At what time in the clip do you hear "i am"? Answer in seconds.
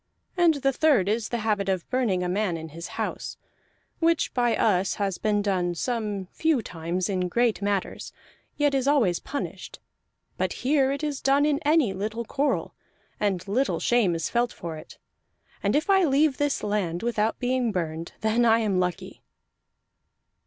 18.43-18.79